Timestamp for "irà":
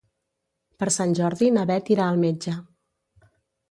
1.99-2.09